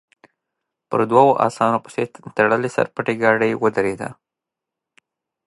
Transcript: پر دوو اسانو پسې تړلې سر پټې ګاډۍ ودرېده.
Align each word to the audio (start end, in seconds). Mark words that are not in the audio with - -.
پر 0.89 0.99
دوو 1.11 1.25
اسانو 1.47 1.77
پسې 1.83 2.03
تړلې 2.37 2.69
سر 2.75 2.85
پټې 2.95 3.13
ګاډۍ 3.21 3.51
ودرېده. 3.57 4.09